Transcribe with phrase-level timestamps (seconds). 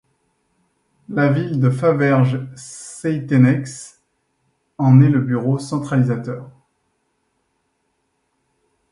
[1.09, 4.01] La ville de Faverges-Seythenex
[4.79, 6.49] en est le bureau centralisateur.